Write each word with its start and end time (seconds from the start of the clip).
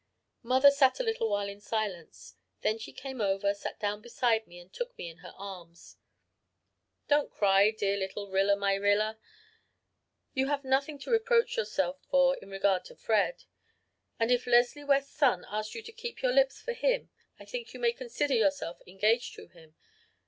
"Mother 0.41 0.71
sat 0.71 0.99
a 0.99 1.03
little 1.03 1.29
while 1.29 1.47
in 1.47 1.61
silence. 1.61 2.35
Then 2.61 2.79
she 2.79 2.91
came 2.91 3.21
over, 3.21 3.53
sat 3.53 3.79
down 3.79 4.01
beside 4.01 4.47
me, 4.47 4.57
and 4.57 4.73
took 4.73 4.97
me 4.97 5.07
in 5.07 5.17
her 5.17 5.31
arms. 5.37 5.97
"'Don't 7.07 7.29
cry, 7.29 7.69
dear 7.69 7.97
little 7.97 8.27
Rilla 8.27 8.55
my 8.55 8.73
Rilla. 8.73 9.19
You 10.33 10.47
have 10.47 10.63
nothing 10.65 10.97
to 10.97 11.11
reproach 11.11 11.55
yourself 11.55 11.99
with 12.11 12.41
in 12.41 12.49
regard 12.49 12.83
to 12.85 12.95
Fred; 12.95 13.43
and 14.19 14.31
if 14.31 14.47
Leslie 14.47 14.83
West's 14.83 15.13
son 15.15 15.45
asked 15.47 15.75
you 15.75 15.83
to 15.83 15.91
keep 15.91 16.23
your 16.23 16.31
lips 16.33 16.59
for 16.59 16.73
him, 16.73 17.11
I 17.39 17.45
think 17.45 17.71
you 17.71 17.79
may 17.79 17.93
consider 17.93 18.33
yourself 18.33 18.81
engaged 18.87 19.35
to 19.35 19.49
him. 19.49 19.75